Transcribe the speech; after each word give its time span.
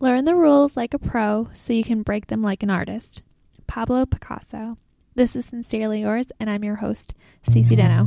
Learn 0.00 0.24
the 0.24 0.34
rules 0.34 0.76
like 0.76 0.92
a 0.92 0.98
pro 0.98 1.48
so 1.54 1.72
you 1.72 1.84
can 1.84 2.02
break 2.02 2.26
them 2.26 2.42
like 2.42 2.64
an 2.64 2.70
artist. 2.70 3.22
Pablo 3.68 4.04
Picasso. 4.04 4.76
This 5.14 5.36
is 5.36 5.46
Sincerely 5.46 6.00
Yours, 6.00 6.32
and 6.40 6.50
I'm 6.50 6.64
your 6.64 6.74
host, 6.76 7.14
Cece 7.48 7.76
Deno. 7.78 8.04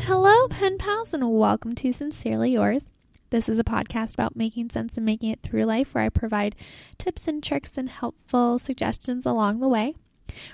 Hello, 0.00 0.48
pen 0.48 0.78
pals, 0.78 1.12
and 1.12 1.30
welcome 1.30 1.74
to 1.74 1.92
Sincerely 1.92 2.52
Yours. 2.52 2.86
This 3.30 3.48
is 3.48 3.60
a 3.60 3.64
podcast 3.64 4.14
about 4.14 4.34
making 4.34 4.70
sense 4.70 4.96
and 4.96 5.06
making 5.06 5.30
it 5.30 5.40
through 5.40 5.64
life 5.64 5.94
where 5.94 6.02
I 6.02 6.08
provide 6.08 6.56
tips 6.98 7.28
and 7.28 7.42
tricks 7.42 7.78
and 7.78 7.88
helpful 7.88 8.58
suggestions 8.58 9.24
along 9.24 9.60
the 9.60 9.68
way. 9.68 9.94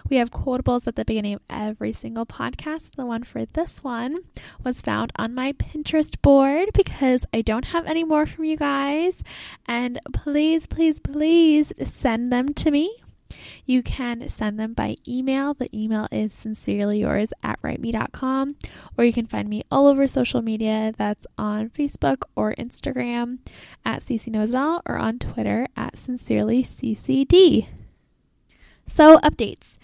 We 0.08 0.16
have 0.16 0.30
quotables 0.30 0.86
at 0.86 0.96
the 0.96 1.04
beginning 1.04 1.34
of 1.34 1.42
every 1.48 1.92
single 1.92 2.26
podcast. 2.26 2.96
The 2.96 3.06
one 3.06 3.24
for 3.24 3.46
this 3.46 3.82
one 3.82 4.18
was 4.62 4.82
found 4.82 5.12
on 5.16 5.34
my 5.34 5.52
Pinterest 5.52 6.20
board 6.20 6.68
because 6.74 7.24
I 7.32 7.42
don't 7.42 7.66
have 7.66 7.86
any 7.86 8.04
more 8.04 8.26
from 8.26 8.44
you 8.44 8.56
guys. 8.56 9.22
And 9.66 9.98
please, 10.12 10.66
please, 10.66 11.00
please 11.00 11.72
send 11.82 12.30
them 12.30 12.52
to 12.54 12.70
me. 12.70 13.02
You 13.64 13.82
can 13.82 14.28
send 14.28 14.58
them 14.58 14.74
by 14.74 14.96
email. 15.06 15.54
The 15.54 15.74
email 15.76 16.08
is 16.10 16.32
sincerely 16.32 17.00
yours 17.00 17.32
at 17.42 17.60
writeme.com, 17.62 18.56
or 18.96 19.04
you 19.04 19.12
can 19.12 19.26
find 19.26 19.48
me 19.48 19.64
all 19.70 19.86
over 19.86 20.06
social 20.06 20.42
media. 20.42 20.92
That's 20.96 21.26
on 21.38 21.70
Facebook 21.70 22.22
or 22.34 22.54
Instagram 22.54 23.38
at 23.84 24.02
CC 24.02 24.28
Knows 24.28 24.50
It 24.50 24.56
All, 24.56 24.82
or 24.86 24.96
on 24.96 25.18
Twitter 25.18 25.68
at 25.76 25.96
sincerely 25.96 26.62
CCD. 26.62 27.68
So, 28.86 29.18
updates. 29.18 29.76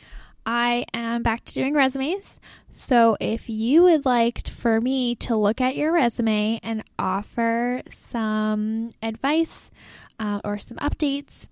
I 0.44 0.84
am 0.92 1.22
back 1.22 1.44
to 1.44 1.54
doing 1.54 1.74
resumes. 1.74 2.40
So, 2.70 3.16
if 3.20 3.48
you 3.48 3.82
would 3.84 4.04
like 4.04 4.48
for 4.48 4.80
me 4.80 5.14
to 5.16 5.36
look 5.36 5.60
at 5.60 5.76
your 5.76 5.92
resume 5.92 6.58
and 6.62 6.82
offer 6.98 7.82
some 7.88 8.90
advice 9.02 9.70
uh, 10.18 10.40
or 10.44 10.58
some 10.58 10.78
updates, 10.78 11.46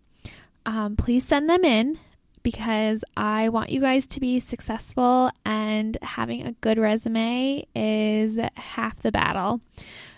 um, 0.71 0.95
please 0.95 1.27
send 1.27 1.51
them 1.51 1.65
in 1.65 1.99
because 2.45 3.05
I 3.17 3.49
want 3.49 3.71
you 3.71 3.81
guys 3.81 4.07
to 4.07 4.21
be 4.21 4.39
successful, 4.39 5.31
and 5.45 5.99
having 6.01 6.47
a 6.47 6.53
good 6.53 6.79
resume 6.79 7.67
is 7.75 8.39
half 8.55 9.01
the 9.01 9.11
battle. 9.11 9.61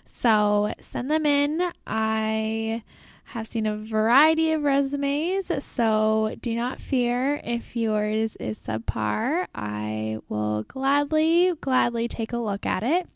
So, 0.05 0.75
send 0.79 1.11
them 1.11 1.25
in. 1.25 1.73
I 1.87 2.83
have 3.25 3.49
seen 3.49 3.65
a 3.65 3.79
variety 3.79 4.53
of 4.53 4.63
resumes, 4.63 5.51
so 5.65 6.37
do 6.43 6.55
not 6.55 6.83
fear 6.83 7.41
if 7.43 7.75
yours 7.75 8.37
is 8.37 8.59
subpar. 8.59 9.47
I 9.55 10.19
will 10.29 10.65
gladly, 10.65 11.55
gladly 11.63 12.09
take 12.09 12.35
a 12.35 12.37
look 12.37 12.67
at 12.67 12.83
it. 12.83 13.09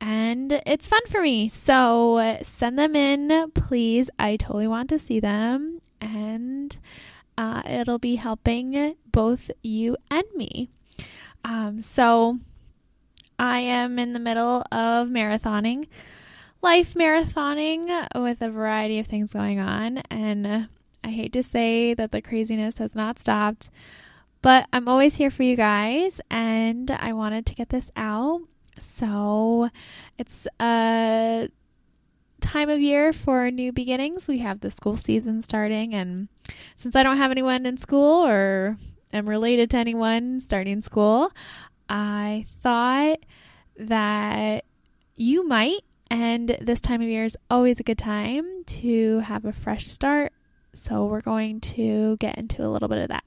And 0.00 0.60
it's 0.64 0.88
fun 0.88 1.02
for 1.10 1.20
me. 1.20 1.50
So 1.50 2.38
send 2.42 2.78
them 2.78 2.96
in, 2.96 3.52
please. 3.52 4.08
I 4.18 4.36
totally 4.36 4.68
want 4.68 4.88
to 4.88 4.98
see 4.98 5.20
them. 5.20 5.82
And 6.02 6.76
uh, 7.38 7.62
it'll 7.64 7.98
be 7.98 8.16
helping 8.16 8.96
both 9.10 9.50
you 9.62 9.96
and 10.10 10.24
me. 10.36 10.68
Um, 11.44 11.80
so 11.80 12.38
I 13.38 13.60
am 13.60 13.98
in 13.98 14.12
the 14.12 14.20
middle 14.20 14.64
of 14.70 15.08
marathoning 15.08 15.86
life 16.62 16.94
marathoning 16.94 18.06
with 18.14 18.40
a 18.40 18.48
variety 18.48 18.98
of 18.98 19.06
things 19.06 19.32
going 19.32 19.58
on. 19.58 19.98
And 20.10 20.68
I 21.04 21.08
hate 21.08 21.32
to 21.32 21.42
say 21.42 21.92
that 21.94 22.12
the 22.12 22.22
craziness 22.22 22.78
has 22.78 22.94
not 22.94 23.18
stopped, 23.18 23.68
but 24.40 24.68
I'm 24.72 24.88
always 24.88 25.16
here 25.16 25.30
for 25.30 25.42
you 25.42 25.56
guys. 25.56 26.20
And 26.30 26.90
I 26.90 27.12
wanted 27.12 27.46
to 27.46 27.54
get 27.54 27.70
this 27.70 27.90
out. 27.96 28.42
So 28.78 29.70
it's 30.18 30.46
a 30.60 31.48
time 32.42 32.68
of 32.68 32.80
year 32.80 33.12
for 33.12 33.50
new 33.50 33.72
beginnings. 33.72 34.28
We 34.28 34.38
have 34.38 34.60
the 34.60 34.70
school 34.70 34.96
season 34.96 35.40
starting. 35.42 35.94
And 35.94 36.28
since 36.76 36.94
I 36.94 37.02
don't 37.02 37.16
have 37.16 37.30
anyone 37.30 37.64
in 37.64 37.78
school 37.78 38.26
or 38.26 38.76
am 39.12 39.28
related 39.28 39.70
to 39.70 39.78
anyone 39.78 40.40
starting 40.40 40.82
school, 40.82 41.32
I 41.88 42.46
thought 42.60 43.20
that 43.78 44.64
you 45.16 45.46
might 45.46 45.80
and 46.10 46.58
this 46.60 46.80
time 46.80 47.00
of 47.00 47.08
year 47.08 47.24
is 47.24 47.38
always 47.50 47.80
a 47.80 47.82
good 47.82 47.96
time 47.96 48.64
to 48.64 49.20
have 49.20 49.46
a 49.46 49.52
fresh 49.52 49.86
start. 49.86 50.32
So 50.74 51.06
we're 51.06 51.22
going 51.22 51.60
to 51.60 52.18
get 52.18 52.36
into 52.36 52.66
a 52.66 52.68
little 52.68 52.88
bit 52.88 52.98
of 52.98 53.08
that. 53.08 53.24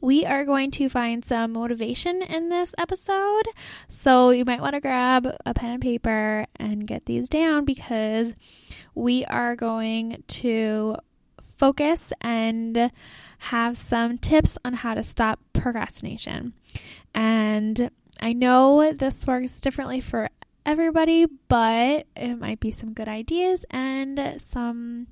We 0.00 0.24
are 0.24 0.44
going 0.44 0.70
to 0.72 0.88
find 0.88 1.24
some 1.24 1.52
motivation 1.52 2.22
in 2.22 2.48
this 2.48 2.74
episode. 2.78 3.44
So 3.88 4.30
you 4.30 4.44
might 4.44 4.60
want 4.60 4.74
to 4.74 4.80
grab 4.80 5.26
a 5.44 5.54
pen 5.54 5.70
and 5.70 5.82
paper 5.82 6.46
and 6.56 6.86
get 6.86 7.06
these 7.06 7.28
down 7.28 7.64
because 7.64 8.34
we 8.94 9.24
are 9.24 9.56
going 9.56 10.22
to 10.28 10.96
focus 11.56 12.12
and 12.20 12.90
have 13.38 13.76
some 13.76 14.18
tips 14.18 14.58
on 14.64 14.74
how 14.74 14.94
to 14.94 15.02
stop 15.02 15.40
procrastination. 15.52 16.52
And 17.14 17.90
I 18.20 18.32
know 18.32 18.92
this 18.92 19.26
works 19.26 19.60
differently 19.60 20.00
for 20.00 20.28
everybody, 20.64 21.26
but 21.48 22.06
it 22.16 22.38
might 22.38 22.60
be 22.60 22.70
some 22.70 22.92
good 22.92 23.08
ideas 23.08 23.64
and 23.70 24.40
some 24.50 25.06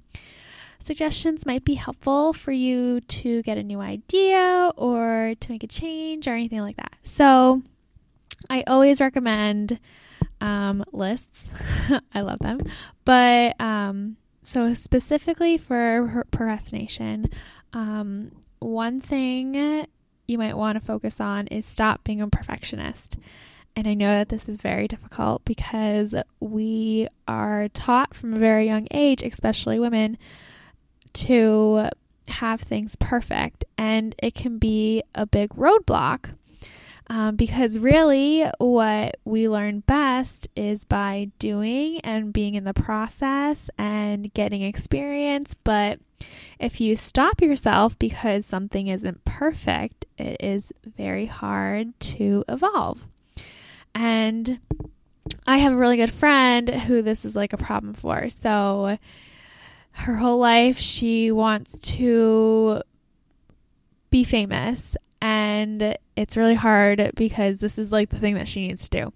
suggestions 0.79 1.47
might 1.47 1.65
be 1.65 1.75
helpful 1.75 2.33
for 2.33 2.53
you 2.53 3.01
to 3.01 3.43
get 3.43 3.59
a 3.59 3.63
new 3.63 3.81
idea 3.81 4.73
or 4.77 5.35
to 5.41 5.51
make 5.51 5.63
a 5.63 5.69
change 5.69 6.29
or 6.29 6.33
anything 6.33 6.61
like 6.61 6.77
that. 6.77 6.95
So, 7.03 7.63
I 8.51 8.63
always 8.67 9.01
recommend 9.01 9.79
um, 10.41 10.85
lists. 10.93 11.51
I 12.15 12.21
love 12.21 12.39
them. 12.41 12.61
But 13.05 13.61
um, 13.61 14.17
so, 14.43 14.75
specifically 14.75 15.59
for 15.59 16.25
procrastination, 16.31 17.31
um, 17.73 18.33
one 18.59 19.01
thing 19.01 19.87
you 20.27 20.39
might 20.39 20.57
want 20.57 20.79
to 20.79 20.85
focus 20.85 21.21
on 21.21 21.47
is 21.49 21.67
stop 21.67 22.05
being 22.05 22.21
a 22.21 22.29
perfectionist. 22.29 23.17
And 23.75 23.87
I 23.87 23.95
know 23.95 24.11
that 24.19 24.31
this 24.31 24.49
is 24.49 24.57
very 24.57 24.89
difficult 24.89 25.45
because 25.45 26.15
we 26.41 27.09
are 27.29 27.69
taught 27.69 28.15
from 28.15 28.33
a 28.33 28.39
very 28.39 28.67
young 28.67 28.89
age, 28.91 29.23
especially 29.23 29.79
women, 29.79 30.17
to 31.17 31.89
have 32.29 32.61
things 32.61 32.97
perfect. 32.97 33.65
And 33.79 34.15
it 34.23 34.35
can 34.35 34.59
be 34.59 35.03
a 35.15 35.27
big 35.27 35.51
roadblock 35.51 36.31
um, 37.09 37.37
because 37.37 37.79
really, 37.79 38.45
what 38.59 39.17
we 39.25 39.49
learn 39.49 39.81
best 39.81 40.49
is 40.57 40.85
by 40.85 41.31
doing 41.39 42.01
and 42.01 42.33
being 42.33 42.57
in 42.57 42.65
the 42.65 42.75
process 42.75 43.71
and 43.79 44.33
getting 44.35 44.63
experience. 44.63 45.55
But 45.55 46.01
if 46.59 46.81
you 46.81 46.97
stop 46.97 47.41
yourself 47.41 47.97
because 47.99 48.45
something 48.45 48.89
isn't 48.89 49.25
perfect, 49.25 50.05
it 50.19 50.37
is 50.41 50.73
very 50.85 51.27
hard 51.27 51.99
to 52.01 52.45
evolve. 52.49 52.99
And 53.95 54.59
I 55.47 55.59
have 55.59 55.73
a 55.73 55.77
really 55.77 55.97
good 55.97 56.13
friend 56.13 56.69
who 56.69 57.03
this 57.03 57.25
is 57.25 57.37
like 57.37 57.53
a 57.53 57.59
problem 57.59 57.95
for. 57.95 58.29
So, 58.29 58.99
her 59.97 60.17
whole 60.17 60.39
life, 60.39 60.79
she 60.79 61.33
wants 61.33 61.79
to 61.79 62.83
be 64.11 64.25
famous 64.25 64.97
and 65.21 65.97
it's 66.15 66.37
really 66.37 66.55
hard 66.55 67.13
because 67.17 67.61
this 67.61 67.79
is 67.79 67.91
like 67.91 68.11
the 68.11 68.19
thing 68.19 68.35
that 68.35 68.47
she 68.47 68.67
needs 68.67 68.89
to 68.89 69.03
do. 69.05 69.13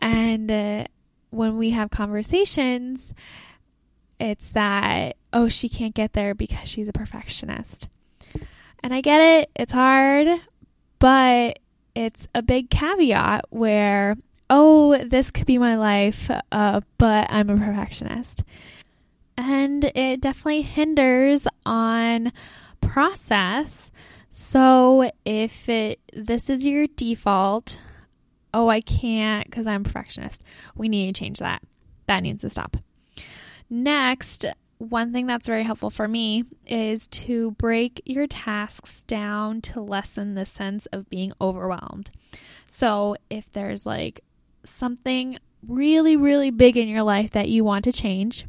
And 0.00 0.50
uh, 0.50 0.84
when 1.30 1.56
we 1.56 1.70
have 1.70 1.90
conversations, 1.90 3.12
it's 4.20 4.48
that, 4.50 5.16
oh, 5.32 5.48
she 5.48 5.68
can't 5.68 5.94
get 5.94 6.12
there 6.12 6.34
because 6.34 6.68
she's 6.68 6.88
a 6.88 6.92
perfectionist. 6.92 7.88
And 8.82 8.94
I 8.94 9.00
get 9.00 9.20
it, 9.20 9.50
it's 9.56 9.72
hard, 9.72 10.28
but 10.98 11.58
it's 11.94 12.28
a 12.34 12.42
big 12.42 12.70
caveat 12.70 13.46
where, 13.50 14.16
oh, 14.48 14.96
this 15.04 15.30
could 15.30 15.46
be 15.46 15.58
my 15.58 15.76
life, 15.76 16.30
uh, 16.52 16.80
but 16.98 17.26
I'm 17.30 17.50
a 17.50 17.56
perfectionist. 17.56 18.44
And 19.36 19.84
it 19.94 20.20
definitely 20.20 20.62
hinders 20.62 21.46
on 21.64 22.32
process 22.80 23.90
so 24.34 25.10
if 25.26 25.68
it 25.68 26.00
this 26.14 26.48
is 26.48 26.64
your 26.64 26.86
default, 26.86 27.76
oh 28.54 28.68
I 28.68 28.80
can't 28.80 29.52
cuz 29.52 29.66
I'm 29.66 29.84
perfectionist. 29.84 30.42
We 30.74 30.88
need 30.88 31.14
to 31.14 31.20
change 31.20 31.38
that. 31.38 31.62
That 32.06 32.22
needs 32.22 32.40
to 32.40 32.48
stop. 32.48 32.78
Next, 33.68 34.46
one 34.78 35.12
thing 35.12 35.26
that's 35.26 35.46
very 35.46 35.64
helpful 35.64 35.90
for 35.90 36.08
me 36.08 36.44
is 36.66 37.06
to 37.08 37.50
break 37.52 38.00
your 38.06 38.26
tasks 38.26 39.04
down 39.04 39.60
to 39.62 39.82
lessen 39.82 40.34
the 40.34 40.46
sense 40.46 40.86
of 40.86 41.10
being 41.10 41.34
overwhelmed. 41.38 42.10
So, 42.66 43.16
if 43.28 43.52
there's 43.52 43.84
like 43.84 44.24
something 44.64 45.38
really, 45.68 46.16
really 46.16 46.50
big 46.50 46.78
in 46.78 46.88
your 46.88 47.02
life 47.02 47.32
that 47.32 47.50
you 47.50 47.64
want 47.64 47.84
to 47.84 47.92
change, 47.92 48.46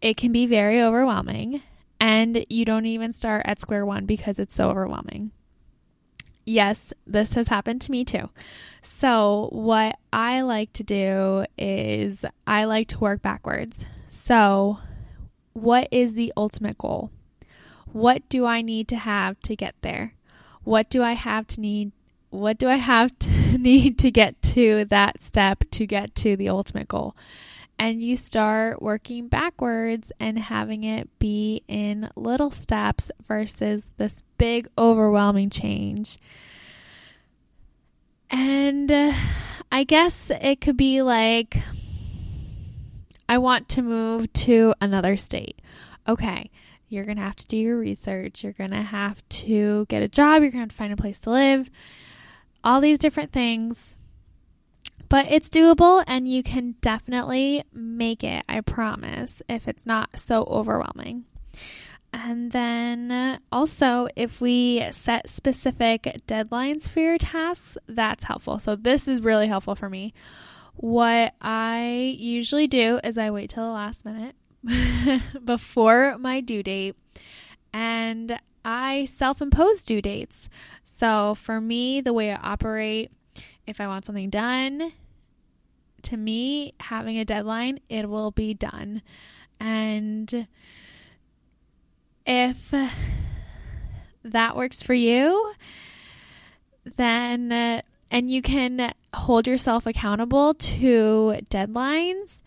it 0.00 0.16
can 0.16 0.32
be 0.32 0.46
very 0.46 0.80
overwhelming 0.82 1.62
and 2.00 2.44
you 2.48 2.64
don't 2.64 2.86
even 2.86 3.12
start 3.12 3.42
at 3.46 3.60
square 3.60 3.86
one 3.86 4.06
because 4.06 4.38
it's 4.38 4.54
so 4.54 4.70
overwhelming. 4.70 5.30
Yes, 6.44 6.92
this 7.06 7.32
has 7.32 7.48
happened 7.48 7.80
to 7.82 7.90
me 7.90 8.04
too. 8.04 8.30
So, 8.80 9.48
what 9.50 9.98
I 10.12 10.42
like 10.42 10.72
to 10.74 10.84
do 10.84 11.44
is 11.58 12.24
I 12.46 12.64
like 12.64 12.88
to 12.88 12.98
work 13.00 13.20
backwards. 13.20 13.84
So, 14.10 14.78
what 15.54 15.88
is 15.90 16.14
the 16.14 16.32
ultimate 16.36 16.78
goal? 16.78 17.10
What 17.92 18.28
do 18.28 18.46
I 18.46 18.62
need 18.62 18.86
to 18.88 18.96
have 18.96 19.40
to 19.42 19.56
get 19.56 19.74
there? 19.80 20.14
What 20.62 20.88
do 20.88 21.02
I 21.02 21.12
have 21.12 21.48
to 21.48 21.60
need? 21.60 21.90
What 22.30 22.58
do 22.58 22.68
I 22.68 22.76
have 22.76 23.18
to 23.18 23.58
need 23.58 23.98
to 24.00 24.10
get 24.12 24.40
to 24.42 24.84
that 24.84 25.20
step 25.20 25.64
to 25.72 25.86
get 25.86 26.14
to 26.16 26.36
the 26.36 26.48
ultimate 26.48 26.86
goal? 26.86 27.16
And 27.78 28.02
you 28.02 28.16
start 28.16 28.80
working 28.80 29.28
backwards 29.28 30.10
and 30.18 30.38
having 30.38 30.84
it 30.84 31.18
be 31.18 31.62
in 31.68 32.08
little 32.16 32.50
steps 32.50 33.10
versus 33.26 33.84
this 33.98 34.22
big, 34.38 34.68
overwhelming 34.78 35.50
change. 35.50 36.18
And 38.30 38.90
uh, 38.90 39.12
I 39.70 39.84
guess 39.84 40.30
it 40.30 40.60
could 40.60 40.76
be 40.76 41.02
like, 41.02 41.58
I 43.28 43.38
want 43.38 43.68
to 43.70 43.82
move 43.82 44.32
to 44.32 44.74
another 44.80 45.16
state. 45.16 45.60
Okay, 46.08 46.50
you're 46.88 47.04
going 47.04 47.16
to 47.16 47.22
have 47.22 47.36
to 47.36 47.46
do 47.46 47.56
your 47.56 47.76
research. 47.76 48.44
You're 48.44 48.52
going 48.52 48.70
to 48.70 48.82
have 48.82 49.28
to 49.28 49.86
get 49.88 50.02
a 50.02 50.08
job. 50.08 50.42
You're 50.42 50.52
going 50.52 50.52
to 50.52 50.58
have 50.60 50.68
to 50.70 50.76
find 50.76 50.92
a 50.92 50.96
place 50.96 51.18
to 51.20 51.30
live. 51.30 51.70
All 52.62 52.80
these 52.80 52.98
different 52.98 53.32
things. 53.32 53.96
But 55.08 55.30
it's 55.30 55.48
doable 55.48 56.02
and 56.06 56.28
you 56.28 56.42
can 56.42 56.74
definitely 56.80 57.64
make 57.72 58.24
it, 58.24 58.44
I 58.48 58.60
promise, 58.60 59.42
if 59.48 59.68
it's 59.68 59.86
not 59.86 60.18
so 60.18 60.44
overwhelming. 60.44 61.24
And 62.12 62.50
then 62.50 63.10
uh, 63.10 63.38
also, 63.52 64.08
if 64.16 64.40
we 64.40 64.82
set 64.90 65.28
specific 65.28 66.22
deadlines 66.26 66.88
for 66.88 67.00
your 67.00 67.18
tasks, 67.18 67.76
that's 67.88 68.24
helpful. 68.24 68.58
So, 68.58 68.74
this 68.74 69.06
is 69.06 69.20
really 69.20 69.48
helpful 69.48 69.74
for 69.74 69.90
me. 69.90 70.14
What 70.76 71.34
I 71.40 72.16
usually 72.18 72.66
do 72.66 73.00
is 73.04 73.18
I 73.18 73.30
wait 73.30 73.50
till 73.50 73.64
the 73.64 73.70
last 73.70 74.04
minute 74.04 74.34
before 75.44 76.16
my 76.18 76.40
due 76.40 76.62
date 76.62 76.96
and 77.72 78.40
I 78.64 79.04
self 79.04 79.42
impose 79.42 79.82
due 79.82 80.02
dates. 80.02 80.48
So, 80.84 81.34
for 81.34 81.60
me, 81.60 82.00
the 82.00 82.14
way 82.14 82.32
I 82.32 82.36
operate, 82.36 83.10
if 83.66 83.80
I 83.80 83.86
want 83.86 84.04
something 84.04 84.30
done, 84.30 84.92
to 86.02 86.16
me, 86.16 86.74
having 86.80 87.18
a 87.18 87.24
deadline, 87.24 87.80
it 87.88 88.08
will 88.08 88.30
be 88.30 88.54
done. 88.54 89.02
And 89.58 90.46
if 92.24 92.74
that 94.22 94.56
works 94.56 94.82
for 94.82 94.94
you, 94.94 95.52
then 96.96 97.52
uh, 97.52 97.82
and 98.10 98.30
you 98.30 98.42
can 98.42 98.92
hold 99.14 99.46
yourself 99.46 99.86
accountable 99.86 100.54
to 100.54 101.40
deadlines, 101.50 102.40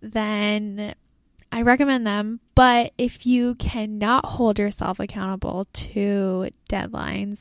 then 0.00 0.94
I 1.52 1.62
recommend 1.62 2.06
them. 2.06 2.40
But 2.54 2.92
if 2.98 3.26
you 3.26 3.54
cannot 3.56 4.26
hold 4.26 4.58
yourself 4.58 4.98
accountable 4.98 5.66
to 5.72 6.50
deadlines, 6.68 7.38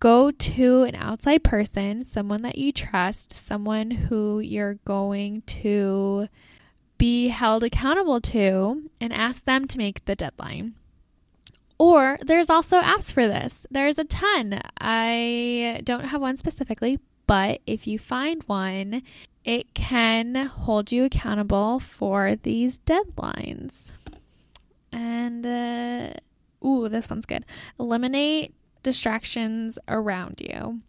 go 0.00 0.30
to 0.30 0.82
an 0.82 0.94
outside 0.94 1.44
person, 1.44 2.02
someone 2.04 2.42
that 2.42 2.58
you 2.58 2.72
trust, 2.72 3.32
someone 3.32 3.90
who 3.90 4.40
you're 4.40 4.78
going 4.86 5.42
to 5.42 6.26
be 6.98 7.28
held 7.28 7.62
accountable 7.62 8.20
to, 8.20 8.82
and 9.00 9.12
ask 9.12 9.44
them 9.44 9.68
to 9.68 9.78
make 9.78 10.04
the 10.06 10.16
deadline. 10.16 10.74
Or 11.78 12.18
there's 12.22 12.50
also 12.50 12.80
apps 12.80 13.12
for 13.12 13.26
this. 13.26 13.60
There's 13.70 13.98
a 13.98 14.04
ton. 14.04 14.60
I 14.78 15.80
don't 15.84 16.04
have 16.04 16.20
one 16.20 16.36
specifically, 16.36 16.98
but 17.26 17.60
if 17.66 17.86
you 17.86 17.98
find 17.98 18.42
one, 18.44 19.02
it 19.44 19.72
can 19.72 20.34
hold 20.34 20.92
you 20.92 21.04
accountable 21.04 21.78
for 21.78 22.36
these 22.36 22.80
deadlines. 22.80 23.90
And, 24.92 25.46
uh, 25.46 26.66
ooh, 26.66 26.88
this 26.88 27.08
one's 27.08 27.24
good. 27.24 27.46
Eliminate 27.78 28.52
distractions 28.82 29.78
around 29.88 30.40
you. 30.40 30.80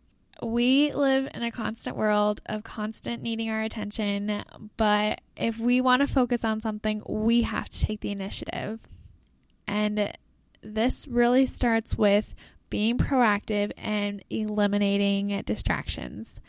We 0.44 0.92
live 0.94 1.30
in 1.34 1.44
a 1.44 1.52
constant 1.52 1.96
world 1.96 2.42
of 2.48 2.64
constant 2.64 3.22
needing 3.22 3.50
our 3.50 3.62
attention, 3.62 4.44
but 4.76 5.22
if 5.38 5.60
we 5.60 5.82
want 5.82 6.02
to 6.02 6.08
focus 6.08 6.44
on 6.44 6.62
something, 6.62 7.04
we 7.08 7.44
have 7.44 7.70
to 7.70 7.86
take 7.86 8.02
the 8.02 8.12
initiative. 8.12 8.80
And 9.68 10.12
this 10.64 11.08
really 11.08 11.46
starts 11.46 11.96
with 11.96 12.34
being 12.72 12.98
proactive 12.98 13.72
and 13.78 14.24
eliminating 14.32 15.42
distractions. 15.46 16.40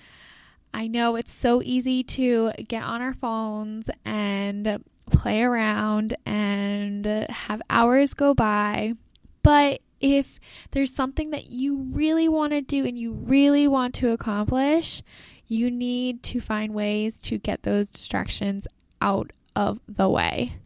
I 0.72 0.86
know 0.86 1.16
it's 1.16 1.32
so 1.32 1.60
easy 1.62 2.02
to 2.02 2.52
get 2.66 2.82
on 2.82 3.02
our 3.02 3.12
phones 3.12 3.90
and 4.06 4.82
play 5.10 5.42
around 5.42 6.16
and 6.24 7.04
have 7.04 7.60
hours 7.68 8.14
go 8.14 8.32
by, 8.32 8.94
but 9.42 9.82
if 10.02 10.38
there's 10.72 10.94
something 10.94 11.30
that 11.30 11.46
you 11.46 11.76
really 11.92 12.28
want 12.28 12.52
to 12.52 12.60
do 12.60 12.84
and 12.84 12.98
you 12.98 13.12
really 13.12 13.66
want 13.68 13.94
to 13.94 14.10
accomplish, 14.10 15.02
you 15.46 15.70
need 15.70 16.22
to 16.24 16.40
find 16.40 16.74
ways 16.74 17.18
to 17.20 17.38
get 17.38 17.62
those 17.62 17.88
distractions 17.88 18.66
out 19.00 19.32
of 19.54 19.78
the 19.88 20.08
way. 20.08 20.56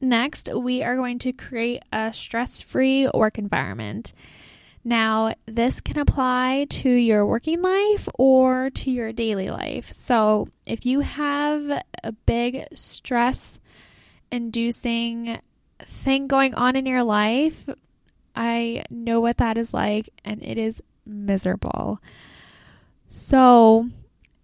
Next, 0.00 0.48
we 0.54 0.82
are 0.82 0.96
going 0.96 1.18
to 1.20 1.32
create 1.32 1.82
a 1.92 2.12
stress 2.12 2.60
free 2.60 3.08
work 3.12 3.38
environment. 3.38 4.12
Now, 4.84 5.34
this 5.46 5.80
can 5.80 5.98
apply 5.98 6.66
to 6.70 6.88
your 6.88 7.26
working 7.26 7.60
life 7.60 8.08
or 8.14 8.70
to 8.70 8.90
your 8.90 9.12
daily 9.12 9.50
life. 9.50 9.92
So, 9.92 10.48
if 10.66 10.86
you 10.86 11.00
have 11.00 11.82
a 12.04 12.12
big 12.12 12.64
stress 12.74 13.58
inducing 14.30 15.40
thing 15.80 16.26
going 16.28 16.54
on 16.54 16.76
in 16.76 16.86
your 16.86 17.02
life, 17.02 17.68
I 18.38 18.84
know 18.88 19.20
what 19.20 19.38
that 19.38 19.58
is 19.58 19.74
like, 19.74 20.08
and 20.24 20.40
it 20.44 20.58
is 20.58 20.80
miserable. 21.04 22.00
So, 23.08 23.88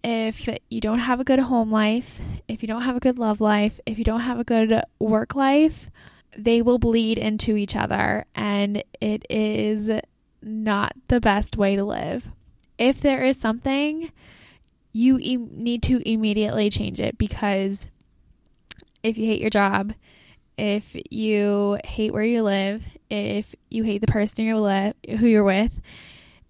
if 0.03 0.49
you 0.69 0.81
don't 0.81 0.99
have 0.99 1.21
a 1.21 1.23
good 1.23 1.39
home 1.39 1.71
life, 1.71 2.19
if 2.49 2.61
you 2.61 2.67
don't 2.67 2.81
have 2.81 2.97
a 2.97 2.99
good 2.99 3.17
love 3.17 3.39
life, 3.39 3.79
if 3.85 3.97
you 3.97 4.03
don't 4.03 4.19
have 4.19 4.37
a 4.37 4.43
good 4.43 4.81
work 4.99 5.33
life, 5.33 5.89
they 6.37 6.61
will 6.61 6.77
bleed 6.77 7.17
into 7.17 7.55
each 7.55 7.73
other 7.73 8.25
and 8.35 8.83
it 8.99 9.25
is 9.29 9.89
not 10.41 10.91
the 11.07 11.21
best 11.21 11.55
way 11.55 11.77
to 11.77 11.85
live. 11.85 12.27
If 12.77 12.99
there 12.99 13.23
is 13.23 13.39
something, 13.39 14.11
you 14.91 15.17
need 15.19 15.83
to 15.83 16.07
immediately 16.07 16.69
change 16.69 16.99
it 16.99 17.17
because 17.17 17.87
if 19.03 19.17
you 19.17 19.25
hate 19.25 19.41
your 19.41 19.49
job, 19.49 19.93
if 20.57 20.97
you 21.09 21.79
hate 21.85 22.11
where 22.11 22.23
you 22.23 22.43
live, 22.43 22.83
if 23.09 23.55
you 23.69 23.83
hate 23.83 24.01
the 24.01 24.07
person 24.07 24.45
you're 24.45 24.59
li- 24.59 24.93
who 25.17 25.27
you're 25.27 25.43
with, 25.43 25.79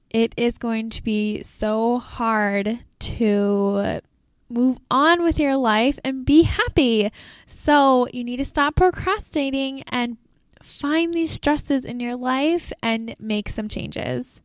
it 0.09 0.33
is 0.37 0.57
going 0.57 0.89
to 0.91 1.03
be 1.03 1.43
so 1.43 1.99
hard 1.99 2.79
to 2.99 4.01
move 4.49 4.77
on 4.89 5.23
with 5.23 5.39
your 5.39 5.57
life 5.57 5.99
and 6.03 6.25
be 6.25 6.43
happy. 6.43 7.11
So, 7.47 8.07
you 8.13 8.23
need 8.23 8.37
to 8.37 8.45
stop 8.45 8.75
procrastinating 8.75 9.83
and 9.87 10.17
find 10.61 11.13
these 11.13 11.31
stresses 11.31 11.85
in 11.85 11.99
your 11.99 12.15
life 12.15 12.71
and 12.81 13.15
make 13.19 13.49
some 13.49 13.69
changes. 13.69 14.41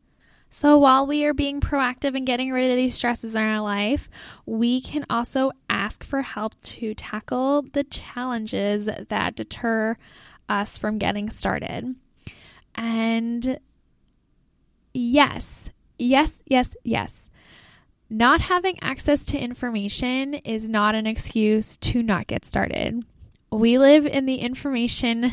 So, 0.50 0.78
while 0.78 1.06
we 1.06 1.24
are 1.24 1.32
being 1.32 1.60
proactive 1.60 2.16
and 2.16 2.26
getting 2.26 2.50
rid 2.50 2.70
of 2.70 2.76
these 2.76 2.96
stresses 2.96 3.36
in 3.36 3.42
our 3.42 3.60
life, 3.60 4.10
we 4.46 4.80
can 4.80 5.06
also 5.08 5.52
ask 5.68 6.02
for 6.02 6.22
help 6.22 6.60
to 6.62 6.92
tackle 6.94 7.62
the 7.72 7.84
challenges 7.84 8.88
that 9.08 9.36
deter 9.36 9.96
us 10.50 10.76
from 10.76 10.98
getting 10.98 11.30
started. 11.30 11.94
And 12.74 13.58
yes, 14.92 15.70
yes, 15.98 16.32
yes, 16.46 16.76
yes. 16.84 17.28
Not 18.10 18.40
having 18.40 18.76
access 18.82 19.24
to 19.26 19.38
information 19.38 20.34
is 20.34 20.68
not 20.68 20.94
an 20.96 21.06
excuse 21.06 21.76
to 21.78 22.02
not 22.02 22.26
get 22.26 22.44
started. 22.44 23.04
We 23.52 23.78
live 23.78 24.04
in 24.04 24.26
the 24.26 24.36
information 24.36 25.32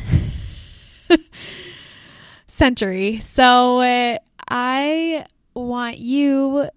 century. 2.46 3.18
So 3.20 3.80
uh, 3.80 4.18
I 4.48 5.26
want 5.54 5.98
you 5.98 6.68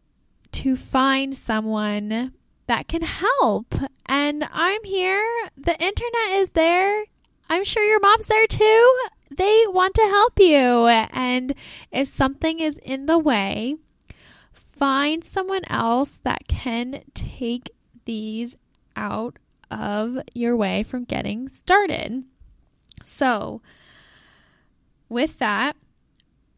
to 0.52 0.76
find 0.76 1.38
someone 1.38 2.34
that 2.68 2.88
can 2.88 3.02
help. 3.02 3.76
And 4.06 4.48
I'm 4.52 4.84
here. 4.84 5.50
The 5.58 5.80
internet 5.80 6.32
is 6.32 6.50
there. 6.52 7.04
I'm 7.52 7.66
sure 7.66 7.84
your 7.84 8.00
mom's 8.00 8.28
there 8.28 8.48
too 8.48 8.98
they 9.38 9.64
want 9.68 9.96
to 9.96 10.02
help 10.02 10.40
you. 10.40 10.88
And 10.88 11.54
if 11.92 12.08
something 12.08 12.60
is 12.60 12.78
in 12.78 13.06
the 13.06 13.18
way, 13.18 13.76
find 14.78 15.24
someone 15.24 15.64
else 15.68 16.20
that 16.24 16.48
can 16.48 17.04
take 17.14 17.72
these 18.06 18.56
out 18.96 19.38
of 19.70 20.20
your 20.34 20.56
way 20.58 20.84
from 20.84 21.06
getting 21.06 21.48
started. 21.48 22.24
So, 23.06 23.62
with 25.08 25.40
that, 25.40 25.76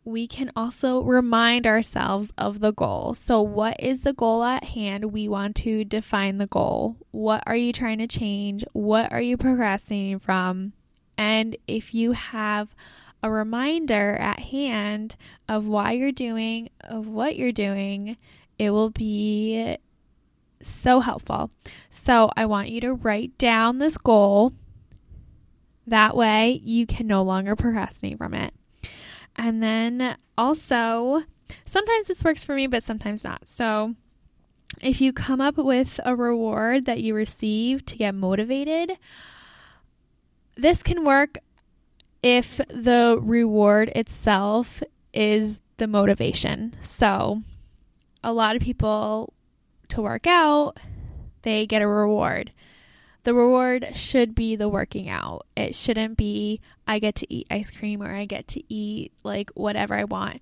we 0.05 0.27
can 0.27 0.51
also 0.55 1.01
remind 1.01 1.65
ourselves 1.65 2.33
of 2.37 2.59
the 2.59 2.73
goal. 2.73 3.13
So, 3.13 3.41
what 3.41 3.77
is 3.79 4.01
the 4.01 4.13
goal 4.13 4.43
at 4.43 4.63
hand? 4.63 5.13
We 5.13 5.29
want 5.29 5.55
to 5.57 5.85
define 5.85 6.39
the 6.39 6.47
goal. 6.47 6.97
What 7.11 7.43
are 7.45 7.55
you 7.55 7.71
trying 7.71 7.99
to 7.99 8.07
change? 8.07 8.65
What 8.73 9.13
are 9.13 9.21
you 9.21 9.37
procrastinating 9.37 10.19
from? 10.19 10.73
And 11.23 11.55
if 11.67 11.93
you 11.93 12.11
have 12.11 12.75
a 13.23 13.31
reminder 13.31 14.17
at 14.17 14.39
hand 14.39 15.15
of 15.47 15.69
why 15.69 15.93
you're 15.93 16.11
doing, 16.11 16.69
of 16.81 17.07
what 17.07 17.37
you're 17.37 17.53
doing, 17.53 18.17
it 18.59 18.71
will 18.71 18.89
be 18.89 19.77
so 20.61 20.99
helpful. 20.99 21.49
So, 21.89 22.29
I 22.35 22.45
want 22.45 22.71
you 22.71 22.81
to 22.81 22.93
write 22.93 23.37
down 23.37 23.77
this 23.77 23.97
goal. 23.97 24.51
That 25.87 26.13
way, 26.17 26.59
you 26.61 26.85
can 26.85 27.07
no 27.07 27.23
longer 27.23 27.55
procrastinate 27.55 28.17
from 28.17 28.33
it. 28.33 28.53
And 29.37 29.63
then 29.63 30.17
also, 30.37 31.23
sometimes 31.63 32.07
this 32.07 32.25
works 32.25 32.43
for 32.43 32.53
me, 32.53 32.67
but 32.67 32.83
sometimes 32.83 33.23
not. 33.23 33.47
So, 33.47 33.95
if 34.81 34.99
you 34.99 35.13
come 35.13 35.39
up 35.39 35.55
with 35.57 36.01
a 36.03 36.17
reward 36.17 36.83
that 36.85 37.01
you 37.01 37.15
receive 37.15 37.85
to 37.85 37.97
get 37.97 38.13
motivated, 38.13 38.97
this 40.55 40.83
can 40.83 41.03
work 41.03 41.39
if 42.21 42.57
the 42.69 43.17
reward 43.21 43.89
itself 43.95 44.81
is 45.13 45.61
the 45.77 45.87
motivation. 45.87 46.75
So, 46.81 47.41
a 48.23 48.33
lot 48.33 48.55
of 48.55 48.61
people 48.61 49.33
to 49.89 50.01
work 50.01 50.27
out, 50.27 50.77
they 51.41 51.65
get 51.65 51.81
a 51.81 51.87
reward. 51.87 52.51
The 53.23 53.33
reward 53.33 53.91
should 53.93 54.35
be 54.35 54.55
the 54.55 54.67
working 54.67 55.07
out. 55.07 55.45
It 55.55 55.75
shouldn't 55.75 56.17
be 56.17 56.59
I 56.87 56.99
get 56.99 57.15
to 57.15 57.33
eat 57.33 57.47
ice 57.49 57.71
cream 57.71 58.01
or 58.01 58.11
I 58.11 58.25
get 58.25 58.47
to 58.49 58.73
eat 58.73 59.13
like 59.23 59.49
whatever 59.55 59.93
I 59.93 60.03
want. 60.03 60.41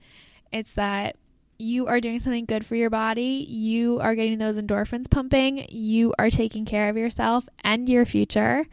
It's 0.52 0.74
that 0.74 1.16
you 1.60 1.86
are 1.86 2.02
doing 2.02 2.18
something 2.20 2.46
good 2.46 2.66
for 2.66 2.76
your 2.76 2.90
body. 2.90 3.46
You 3.48 4.00
are 4.00 4.16
getting 4.16 4.40
those 4.40 4.58
endorphins 4.58 5.10
pumping. 5.10 5.68
You 5.70 6.14
are 6.18 6.32
taking 6.32 6.66
care 6.66 6.90
of 6.90 6.98
yourself 6.98 7.46
and 7.64 7.88
your 7.88 8.06
future. 8.06 8.66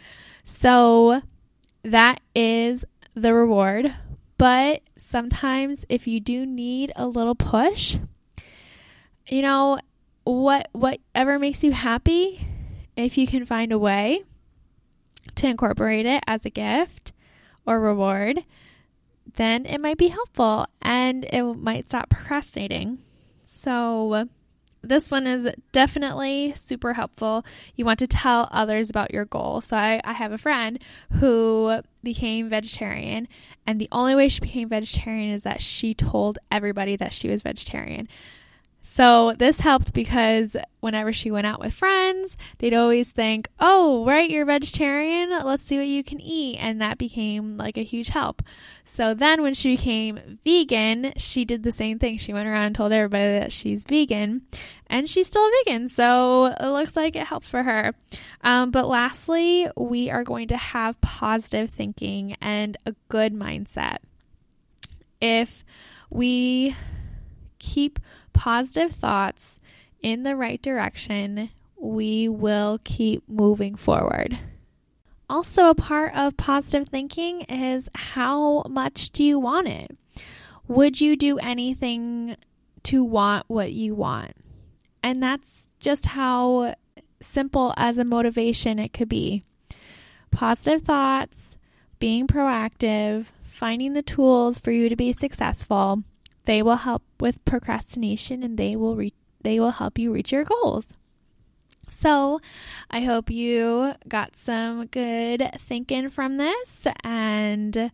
So 0.48 1.20
that 1.82 2.20
is 2.34 2.86
the 3.14 3.34
reward. 3.34 3.94
But 4.38 4.80
sometimes 4.96 5.84
if 5.90 6.06
you 6.06 6.20
do 6.20 6.46
need 6.46 6.90
a 6.96 7.06
little 7.06 7.34
push, 7.34 7.98
you 9.28 9.42
know, 9.42 9.78
what 10.24 10.68
whatever 10.72 11.38
makes 11.38 11.62
you 11.62 11.72
happy, 11.72 12.48
if 12.96 13.18
you 13.18 13.26
can 13.26 13.44
find 13.44 13.72
a 13.72 13.78
way 13.78 14.24
to 15.34 15.46
incorporate 15.46 16.06
it 16.06 16.24
as 16.26 16.46
a 16.46 16.50
gift 16.50 17.12
or 17.66 17.78
reward, 17.78 18.42
then 19.36 19.66
it 19.66 19.82
might 19.82 19.98
be 19.98 20.08
helpful 20.08 20.66
and 20.80 21.24
it 21.26 21.42
might 21.42 21.88
stop 21.88 22.08
procrastinating. 22.08 22.98
So, 23.46 24.28
this 24.82 25.10
one 25.10 25.26
is 25.26 25.48
definitely 25.72 26.54
super 26.56 26.94
helpful. 26.94 27.44
You 27.76 27.84
want 27.84 27.98
to 27.98 28.06
tell 28.06 28.48
others 28.50 28.90
about 28.90 29.12
your 29.12 29.24
goal. 29.24 29.60
So, 29.60 29.76
I, 29.76 30.00
I 30.04 30.12
have 30.12 30.32
a 30.32 30.38
friend 30.38 30.82
who 31.20 31.80
became 32.02 32.48
vegetarian, 32.48 33.28
and 33.66 33.80
the 33.80 33.88
only 33.92 34.14
way 34.14 34.28
she 34.28 34.40
became 34.40 34.68
vegetarian 34.68 35.30
is 35.32 35.42
that 35.42 35.60
she 35.60 35.94
told 35.94 36.38
everybody 36.50 36.96
that 36.96 37.12
she 37.12 37.28
was 37.28 37.42
vegetarian. 37.42 38.08
So 38.80 39.34
this 39.38 39.60
helped 39.60 39.92
because 39.92 40.56
whenever 40.80 41.12
she 41.12 41.30
went 41.30 41.46
out 41.46 41.60
with 41.60 41.74
friends, 41.74 42.36
they'd 42.58 42.74
always 42.74 43.10
think, 43.10 43.48
"Oh, 43.60 44.04
right, 44.04 44.28
you're 44.28 44.46
vegetarian. 44.46 45.30
Let's 45.30 45.62
see 45.62 45.76
what 45.76 45.86
you 45.86 46.02
can 46.02 46.20
eat." 46.20 46.56
And 46.56 46.80
that 46.80 46.98
became 46.98 47.56
like 47.56 47.76
a 47.76 47.84
huge 47.84 48.08
help. 48.08 48.42
So 48.84 49.14
then 49.14 49.42
when 49.42 49.54
she 49.54 49.76
became 49.76 50.38
vegan, 50.44 51.12
she 51.16 51.44
did 51.44 51.62
the 51.62 51.72
same 51.72 51.98
thing. 51.98 52.18
She 52.18 52.32
went 52.32 52.48
around 52.48 52.66
and 52.66 52.74
told 52.74 52.92
everybody 52.92 53.38
that 53.38 53.52
she's 53.52 53.84
vegan, 53.84 54.42
and 54.88 55.08
she's 55.08 55.26
still 55.26 55.48
vegan. 55.64 55.88
So 55.88 56.46
it 56.46 56.66
looks 56.66 56.96
like 56.96 57.14
it 57.14 57.26
helped 57.26 57.46
for 57.46 57.62
her. 57.62 57.94
Um, 58.42 58.70
but 58.70 58.88
lastly, 58.88 59.68
we 59.76 60.10
are 60.10 60.24
going 60.24 60.48
to 60.48 60.56
have 60.56 61.00
positive 61.00 61.70
thinking 61.70 62.36
and 62.40 62.76
a 62.86 62.94
good 63.08 63.34
mindset. 63.34 63.98
If 65.20 65.64
we 66.10 66.74
keep 67.58 67.98
positive 68.38 68.92
thoughts 68.92 69.58
in 70.00 70.22
the 70.22 70.36
right 70.36 70.62
direction, 70.62 71.50
we 71.76 72.28
will 72.28 72.78
keep 72.84 73.28
moving 73.28 73.74
forward. 73.74 74.38
Also, 75.28 75.68
a 75.68 75.74
part 75.74 76.14
of 76.14 76.36
positive 76.36 76.88
thinking 76.88 77.40
is 77.42 77.88
how 77.96 78.62
much 78.70 79.10
do 79.10 79.24
you 79.24 79.40
want 79.40 79.66
it? 79.66 79.90
Would 80.68 81.00
you 81.00 81.16
do 81.16 81.38
anything 81.38 82.36
to 82.84 83.02
want 83.02 83.44
what 83.48 83.72
you 83.72 83.96
want? 83.96 84.36
And 85.02 85.20
that's 85.20 85.72
just 85.80 86.06
how 86.06 86.76
simple 87.20 87.74
as 87.76 87.98
a 87.98 88.04
motivation 88.04 88.78
it 88.78 88.92
could 88.92 89.08
be. 89.08 89.42
Positive 90.30 90.82
thoughts, 90.82 91.56
being 91.98 92.28
proactive, 92.28 93.26
finding 93.50 93.94
the 93.94 94.02
tools 94.02 94.60
for 94.60 94.70
you 94.70 94.88
to 94.88 94.94
be 94.94 95.12
successful, 95.12 96.04
they 96.48 96.62
will 96.62 96.76
help 96.76 97.02
with 97.20 97.44
procrastination 97.44 98.42
and 98.42 98.56
they 98.56 98.74
will 98.74 98.96
re- 98.96 99.12
they 99.42 99.60
will 99.60 99.72
help 99.72 99.98
you 99.98 100.10
reach 100.10 100.32
your 100.32 100.44
goals. 100.44 100.86
So, 101.90 102.40
I 102.90 103.02
hope 103.02 103.30
you 103.30 103.92
got 104.08 104.34
some 104.34 104.86
good 104.86 105.50
thinking 105.58 106.08
from 106.08 106.38
this 106.38 106.86
and 107.04 107.92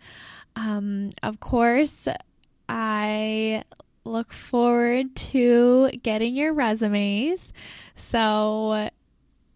um, 0.54 1.10
of 1.20 1.40
course, 1.40 2.06
I 2.68 3.64
look 4.04 4.32
forward 4.32 5.16
to 5.16 5.90
getting 6.04 6.36
your 6.36 6.52
resumes. 6.52 7.52
So, 7.96 8.88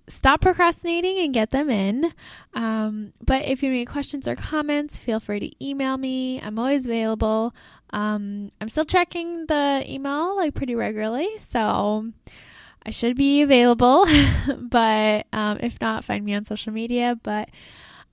stop 0.08 0.40
procrastinating 0.40 1.18
and 1.18 1.32
get 1.32 1.50
them 1.50 1.70
in. 1.70 2.12
Um, 2.54 3.12
but 3.24 3.44
if 3.44 3.62
you 3.62 3.68
have 3.68 3.76
any 3.76 3.84
questions 3.84 4.26
or 4.26 4.34
comments, 4.34 4.98
feel 4.98 5.20
free 5.20 5.38
to 5.38 5.64
email 5.64 5.96
me. 5.98 6.40
I'm 6.40 6.58
always 6.58 6.84
available. 6.84 7.54
Um, 7.90 8.52
I'm 8.60 8.68
still 8.68 8.84
checking 8.84 9.46
the 9.46 9.84
email 9.86 10.36
like 10.36 10.54
pretty 10.54 10.74
regularly, 10.74 11.28
so 11.38 12.10
I 12.84 12.90
should 12.90 13.16
be 13.16 13.42
available. 13.42 14.06
but 14.58 15.26
um, 15.32 15.58
if 15.60 15.80
not, 15.80 16.04
find 16.04 16.24
me 16.24 16.34
on 16.34 16.44
social 16.44 16.72
media. 16.72 17.18
But 17.22 17.50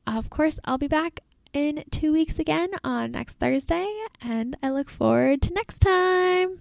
of 0.07 0.29
course, 0.29 0.59
I'll 0.65 0.77
be 0.77 0.87
back 0.87 1.21
in 1.53 1.83
two 1.91 2.11
weeks 2.11 2.39
again 2.39 2.69
on 2.83 3.11
next 3.11 3.39
Thursday, 3.39 3.87
and 4.21 4.57
I 4.61 4.71
look 4.71 4.89
forward 4.89 5.41
to 5.43 5.53
next 5.53 5.79
time. 5.79 6.59